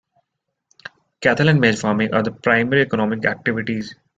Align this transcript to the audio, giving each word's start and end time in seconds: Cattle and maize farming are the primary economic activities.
Cattle 1.19 1.49
and 1.49 1.59
maize 1.61 1.79
farming 1.81 2.11
are 2.11 2.23
the 2.23 2.31
primary 2.31 2.81
economic 2.81 3.23
activities. 3.27 3.93